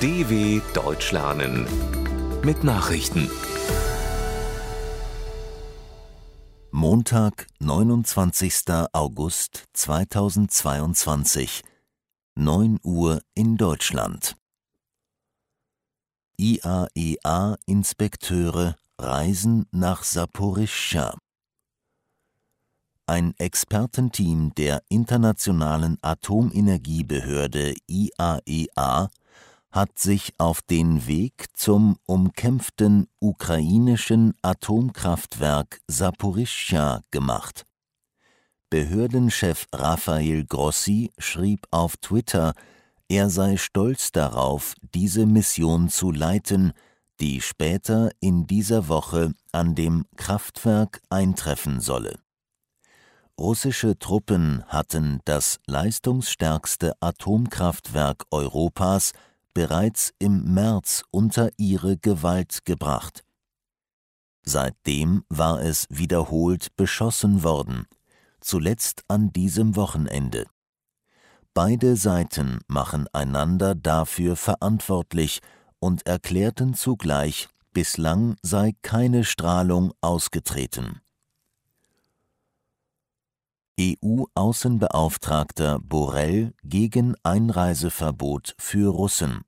DW 0.00 0.60
Deutsch 0.74 1.10
lernen 1.10 1.66
mit 2.44 2.62
Nachrichten. 2.62 3.28
Montag, 6.70 7.48
29. 7.58 8.62
August 8.92 9.64
2022, 9.72 11.64
9 12.36 12.78
Uhr 12.84 13.20
in 13.34 13.56
Deutschland. 13.56 14.36
IAEA-Inspekteure 16.36 18.76
reisen 19.00 19.66
nach 19.72 20.04
Saporischschja. 20.04 21.18
Ein 23.06 23.34
Expertenteam 23.38 24.54
der 24.54 24.84
Internationalen 24.88 25.98
Atomenergiebehörde 26.02 27.74
IAEA 27.88 29.10
hat 29.70 29.98
sich 29.98 30.34
auf 30.38 30.62
den 30.62 31.06
Weg 31.06 31.46
zum 31.54 31.96
umkämpften 32.06 33.06
ukrainischen 33.20 34.34
Atomkraftwerk 34.42 35.80
Saporischschja 35.86 37.02
gemacht. 37.10 37.64
Behördenchef 38.70 39.66
Rafael 39.72 40.44
Grossi 40.44 41.10
schrieb 41.18 41.66
auf 41.70 41.96
Twitter, 41.96 42.54
er 43.08 43.30
sei 43.30 43.56
stolz 43.56 44.12
darauf, 44.12 44.74
diese 44.94 45.24
Mission 45.24 45.88
zu 45.88 46.10
leiten, 46.12 46.72
die 47.20 47.40
später 47.40 48.10
in 48.20 48.46
dieser 48.46 48.88
Woche 48.88 49.32
an 49.52 49.74
dem 49.74 50.04
Kraftwerk 50.16 51.00
eintreffen 51.08 51.80
solle. 51.80 52.18
Russische 53.38 53.98
Truppen 53.98 54.64
hatten 54.66 55.20
das 55.24 55.60
leistungsstärkste 55.66 56.94
Atomkraftwerk 57.00 58.26
Europas 58.30 59.12
bereits 59.58 60.14
im 60.20 60.54
März 60.54 61.02
unter 61.10 61.50
ihre 61.56 61.96
Gewalt 61.96 62.64
gebracht. 62.64 63.24
Seitdem 64.44 65.24
war 65.28 65.60
es 65.60 65.88
wiederholt 65.90 66.76
beschossen 66.76 67.42
worden, 67.42 67.88
zuletzt 68.38 69.02
an 69.08 69.32
diesem 69.32 69.74
Wochenende. 69.74 70.46
Beide 71.54 71.96
Seiten 71.96 72.60
machen 72.68 73.08
einander 73.12 73.74
dafür 73.74 74.36
verantwortlich 74.36 75.40
und 75.80 76.06
erklärten 76.06 76.74
zugleich, 76.74 77.48
bislang 77.72 78.36
sei 78.42 78.74
keine 78.82 79.24
Strahlung 79.24 79.92
ausgetreten. 80.00 81.00
EU-Außenbeauftragter 83.80 85.80
Borrell 85.80 86.54
gegen 86.62 87.16
Einreiseverbot 87.24 88.54
für 88.58 88.92
Russen. 88.92 89.47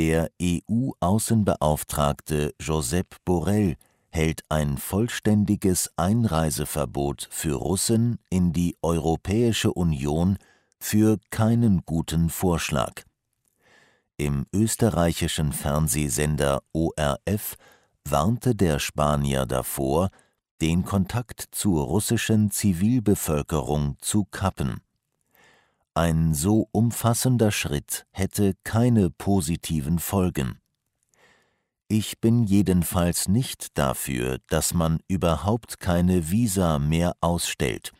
Der 0.00 0.30
EU-Außenbeauftragte 0.40 2.54
Josep 2.58 3.16
Borrell 3.26 3.76
hält 4.08 4.40
ein 4.48 4.78
vollständiges 4.78 5.90
Einreiseverbot 5.96 7.28
für 7.30 7.56
Russen 7.56 8.18
in 8.30 8.54
die 8.54 8.78
Europäische 8.80 9.70
Union 9.70 10.38
für 10.78 11.18
keinen 11.28 11.82
guten 11.84 12.30
Vorschlag. 12.30 13.02
Im 14.16 14.46
österreichischen 14.54 15.52
Fernsehsender 15.52 16.62
ORF 16.72 17.56
warnte 18.08 18.54
der 18.54 18.78
Spanier 18.78 19.44
davor, 19.44 20.08
den 20.62 20.86
Kontakt 20.86 21.44
zur 21.50 21.84
russischen 21.84 22.50
Zivilbevölkerung 22.50 23.98
zu 24.00 24.24
kappen. 24.24 24.80
Ein 25.94 26.34
so 26.34 26.68
umfassender 26.70 27.50
Schritt 27.50 28.06
hätte 28.12 28.54
keine 28.62 29.10
positiven 29.10 29.98
Folgen. 29.98 30.60
Ich 31.88 32.20
bin 32.20 32.44
jedenfalls 32.44 33.26
nicht 33.26 33.76
dafür, 33.76 34.38
dass 34.48 34.72
man 34.72 35.00
überhaupt 35.08 35.80
keine 35.80 36.30
Visa 36.30 36.78
mehr 36.78 37.16
ausstellt. 37.20 37.92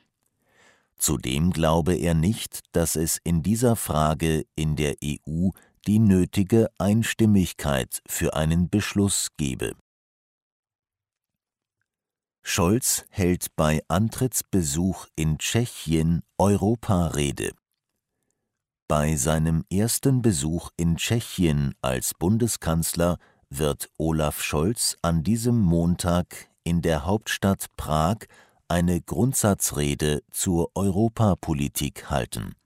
Zudem 0.96 1.50
glaube 1.50 1.96
er 1.96 2.14
nicht, 2.14 2.60
dass 2.70 2.94
es 2.94 3.18
in 3.24 3.42
dieser 3.42 3.74
Frage 3.74 4.44
in 4.54 4.76
der 4.76 4.94
EU 5.02 5.48
die 5.88 5.98
nötige 5.98 6.68
Einstimmigkeit 6.78 8.00
für 8.06 8.34
einen 8.34 8.68
Beschluss 8.70 9.30
gebe. 9.36 9.72
Scholz 12.42 13.04
hält 13.10 13.48
bei 13.56 13.82
Antrittsbesuch 13.88 15.06
in 15.16 15.38
Tschechien 15.38 16.22
Europarede. 16.38 17.50
Bei 18.90 19.14
seinem 19.14 19.64
ersten 19.70 20.20
Besuch 20.20 20.70
in 20.76 20.96
Tschechien 20.96 21.76
als 21.80 22.12
Bundeskanzler 22.12 23.18
wird 23.48 23.88
Olaf 23.98 24.42
Scholz 24.42 24.96
an 25.00 25.22
diesem 25.22 25.60
Montag 25.60 26.48
in 26.64 26.82
der 26.82 27.06
Hauptstadt 27.06 27.66
Prag 27.76 28.16
eine 28.66 29.00
Grundsatzrede 29.00 30.24
zur 30.32 30.72
Europapolitik 30.74 32.10
halten. 32.10 32.56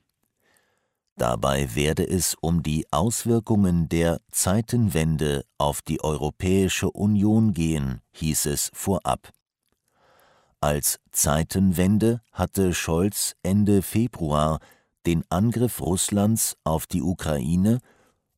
Dabei 1.18 1.74
werde 1.74 2.08
es 2.08 2.34
um 2.40 2.62
die 2.62 2.86
Auswirkungen 2.90 3.90
der 3.90 4.18
Zeitenwende 4.30 5.44
auf 5.58 5.82
die 5.82 6.02
Europäische 6.02 6.90
Union 6.90 7.52
gehen, 7.52 8.00
hieß 8.12 8.46
es 8.46 8.70
vorab. 8.72 9.30
Als 10.58 11.00
Zeitenwende 11.10 12.22
hatte 12.32 12.72
Scholz 12.72 13.36
Ende 13.42 13.82
Februar 13.82 14.60
den 15.06 15.25
Angriff 15.31 15.81
Russlands 15.81 16.56
auf 16.65 16.87
die 16.87 17.03
Ukraine 17.03 17.78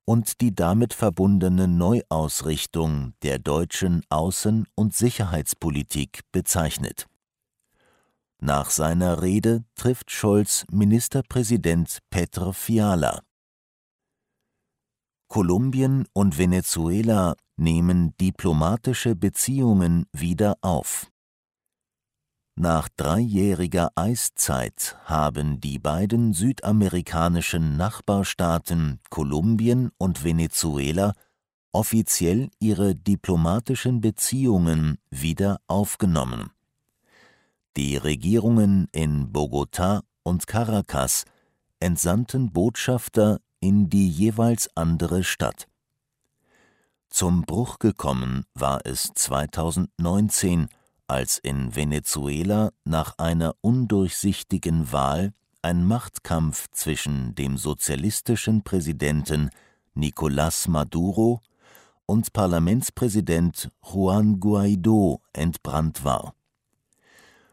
und 0.04 0.40
die 0.40 0.54
damit 0.54 0.94
verbundene 0.94 1.68
Neuausrichtung 1.68 3.14
der 3.22 3.38
deutschen 3.38 4.02
Außen- 4.08 4.66
und 4.74 4.94
Sicherheitspolitik 4.94 6.20
bezeichnet. 6.32 7.06
Nach 8.38 8.70
seiner 8.70 9.22
Rede 9.22 9.64
trifft 9.74 10.10
Scholz 10.10 10.64
Ministerpräsident 10.70 11.98
Petr 12.10 12.52
Fiala. 12.52 13.22
Kolumbien 15.28 16.06
und 16.12 16.38
Venezuela 16.38 17.34
nehmen 17.56 18.16
diplomatische 18.18 19.16
Beziehungen 19.16 20.06
wieder 20.12 20.56
auf. 20.60 21.10
Nach 22.58 22.88
dreijähriger 22.88 23.92
Eiszeit 23.96 24.96
haben 25.04 25.60
die 25.60 25.78
beiden 25.78 26.32
südamerikanischen 26.32 27.76
Nachbarstaaten 27.76 28.98
Kolumbien 29.10 29.90
und 29.98 30.24
Venezuela 30.24 31.12
offiziell 31.72 32.48
ihre 32.58 32.94
diplomatischen 32.94 34.00
Beziehungen 34.00 34.96
wieder 35.10 35.60
aufgenommen. 35.66 36.50
Die 37.76 37.98
Regierungen 37.98 38.88
in 38.90 39.34
Bogotá 39.34 40.00
und 40.22 40.46
Caracas 40.46 41.26
entsandten 41.78 42.52
Botschafter 42.52 43.38
in 43.60 43.90
die 43.90 44.08
jeweils 44.08 44.70
andere 44.74 45.24
Stadt. 45.24 45.68
Zum 47.10 47.42
Bruch 47.42 47.78
gekommen 47.78 48.46
war 48.54 48.80
es 48.84 49.12
2019, 49.14 50.68
als 51.08 51.38
in 51.38 51.74
Venezuela 51.74 52.72
nach 52.84 53.18
einer 53.18 53.54
undurchsichtigen 53.60 54.92
Wahl 54.92 55.32
ein 55.62 55.84
Machtkampf 55.84 56.68
zwischen 56.70 57.34
dem 57.34 57.56
sozialistischen 57.56 58.62
Präsidenten 58.62 59.50
Nicolás 59.94 60.68
Maduro 60.68 61.40
und 62.06 62.32
Parlamentspräsident 62.32 63.70
Juan 63.82 64.38
Guaidó 64.38 65.20
entbrannt 65.32 66.04
war. 66.04 66.34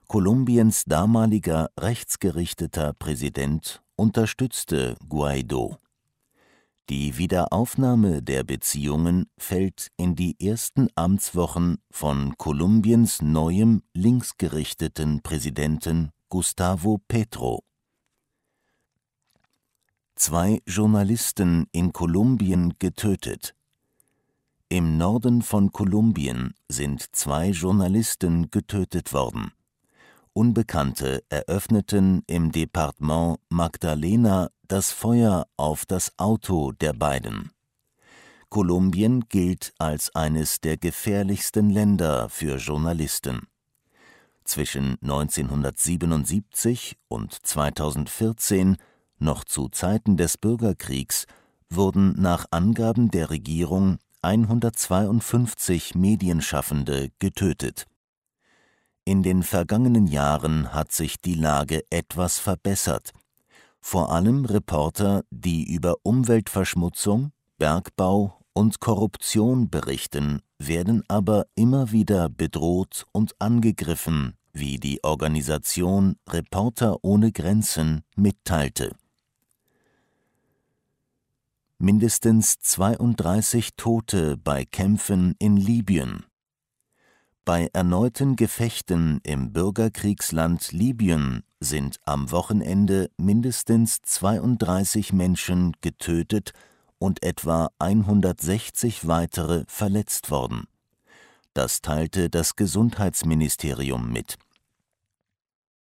Kolumbiens 0.08 0.84
damaliger 0.86 1.70
rechtsgerichteter 1.80 2.94
Präsident 2.94 3.82
unterstützte 3.96 4.96
Guaidó. 5.10 5.78
Die 6.90 7.18
Wiederaufnahme 7.18 8.22
der 8.22 8.44
Beziehungen 8.44 9.28
fällt 9.38 9.88
in 9.96 10.16
die 10.16 10.36
ersten 10.46 10.90
Amtswochen 10.96 11.78
von 11.90 12.38
Kolumbiens 12.38 13.22
neuem 13.22 13.84
linksgerichteten 13.94 15.22
Präsidenten 15.22 16.12
Gustavo 16.28 17.00
Petro. 17.08 17.64
Zwei 20.16 20.62
Journalisten 20.68 21.68
in 21.72 21.94
Kolumbien 21.94 22.74
getötet. 22.80 23.56
Im 24.68 24.98
Norden 24.98 25.42
von 25.42 25.72
Kolumbien 25.72 26.54
sind 26.68 27.16
zwei 27.16 27.52
Journalisten 27.52 28.52
getötet 28.52 29.14
worden. 29.14 29.54
Unbekannte 30.34 31.24
eröffneten 31.30 32.24
im 32.26 32.52
Departement 32.52 33.38
Magdalena 33.50 34.50
das 34.68 34.92
Feuer 34.92 35.46
auf 35.58 35.86
das 35.86 36.18
Auto 36.18 36.72
der 36.72 36.94
beiden. 36.94 37.52
Kolumbien 38.50 39.26
gilt 39.30 39.74
als 39.78 40.16
eines 40.16 40.60
der 40.60 40.78
gefährlichsten 40.78 41.70
Länder 41.70 42.30
für 42.30 42.58
Journalisten. 42.58 43.48
Zwischen 44.44 44.98
1977 45.04 46.98
und 47.08 47.34
2014, 47.46 48.78
noch 49.20 49.44
zu 49.44 49.70
Zeiten 49.70 50.18
des 50.18 50.38
Bürgerkriegs, 50.38 51.28
wurden 51.70 52.20
nach 52.20 52.46
Angaben 52.50 53.12
der 53.12 53.30
Regierung 53.30 54.00
152 54.24 55.94
Medienschaffende 55.94 57.12
getötet. 57.20 57.86
In 59.06 59.22
den 59.22 59.44
vergangenen 59.44 60.08
Jahren 60.08 60.74
hat 60.74 60.94
sich 60.94 61.20
die 61.20 61.34
Lage 61.34 61.84
etwas 61.90 62.40
verbessert. 62.40 63.12
Vor 63.82 64.14
allem 64.14 64.46
Reporter, 64.46 65.24
die 65.30 65.70
über 65.70 65.96
Umweltverschmutzung, 66.04 67.34
Bergbau 67.58 68.40
und 68.54 68.80
Korruption 68.80 69.70
berichten, 69.70 70.42
werden 70.58 71.04
aber 71.10 71.48
immer 71.56 71.92
wieder 71.92 72.30
bedroht 72.30 73.06
und 73.12 73.34
angegriffen, 73.40 74.38
wie 74.54 74.78
die 74.78 75.04
Organisation 75.04 76.16
Reporter 76.30 76.98
ohne 77.02 77.34
Grenzen 77.34 78.04
mitteilte. 78.16 78.96
Mindestens 81.78 82.60
32 82.60 83.72
Tote 83.76 84.38
bei 84.38 84.64
Kämpfen 84.64 85.36
in 85.40 85.58
Libyen 85.58 86.24
bei 87.46 87.70
erneuten 87.74 88.38
Gefechten 88.38 89.20
im 89.24 89.52
Bürgerkriegsland 89.52 90.72
Libyen 90.72 91.44
sind 91.60 92.00
am 92.06 92.32
Wochenende 92.32 93.10
mindestens 93.18 94.02
32 94.02 95.12
Menschen 95.12 95.74
getötet 95.82 96.54
und 97.00 97.22
etwa 97.22 97.70
160 97.80 99.08
weitere 99.08 99.66
verletzt 99.68 100.32
worden. 100.32 100.68
Das 101.54 101.82
teilte 101.82 102.30
das 102.30 102.56
Gesundheitsministerium 102.56 104.10
mit. 104.12 104.38